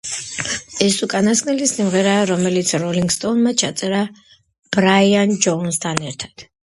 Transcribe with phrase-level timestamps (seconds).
[0.85, 4.01] ეს უკანასკნელი სიმღერაა, რომელიც როლინგ სტოუნზმა ჩაწერა
[4.77, 6.49] ბრაიან ჯოუნსთან ერთად.